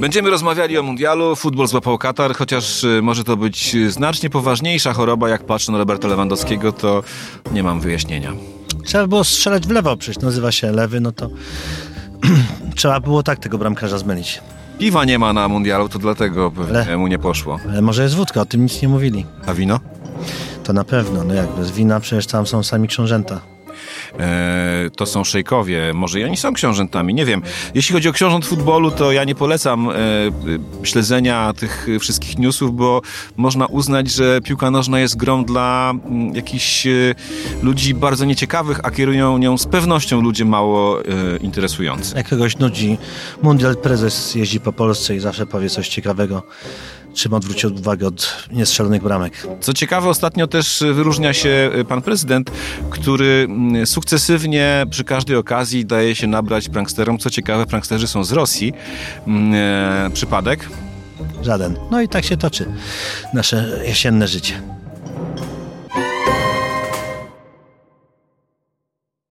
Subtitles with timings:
[0.00, 1.36] Będziemy rozmawiali o mundialu.
[1.36, 6.08] Futbol złapał Katar, chociaż y, może to być znacznie poważniejsza choroba, jak patrzę na Roberta
[6.08, 7.02] Lewandowskiego, to
[7.52, 8.32] nie mam wyjaśnienia.
[8.84, 11.30] Trzeba było strzelać w lewo, przecież nazywa się lewy, no to
[12.76, 14.40] trzeba było tak tego bramkarza zmylić.
[14.78, 17.58] Piwa nie ma na mundialu, to dlatego Ale- mu nie poszło.
[17.70, 19.26] Ale może jest wódka, o tym nic nie mówili.
[19.46, 19.80] A wino?
[20.64, 23.40] To na pewno, no jak bez wina, przecież tam są sami książęta.
[24.18, 27.42] E, to są szejkowie, może i oni są książętami, nie wiem.
[27.74, 29.94] Jeśli chodzi o książąt futbolu, to ja nie polecam e,
[30.82, 33.02] śledzenia tych wszystkich newsów, bo
[33.36, 37.14] można uznać, że piłka nożna jest grą dla mm, jakichś e,
[37.62, 41.04] ludzi bardzo nieciekawych, a kierują nią z pewnością ludzie mało e,
[41.36, 42.16] interesujący.
[42.16, 42.98] Jak kogoś nudzi,
[43.42, 46.42] mundial prezes jeździ po Polsce i zawsze powie coś ciekawego.
[47.14, 49.46] Czym odwrócił uwagę od niestrzelonych bramek.
[49.60, 52.50] Co ciekawe, ostatnio też wyróżnia się e, pan prezydent,
[52.90, 57.18] który mm, sukcesywnie przy każdej okazji daje się nabrać pranksterom.
[57.18, 58.72] Co ciekawe, pranksterzy są z Rosji.
[59.26, 60.68] Mm, e, Przypadek?
[61.42, 61.76] Żaden.
[61.90, 62.66] No i tak się toczy
[63.34, 64.62] nasze jesienne życie.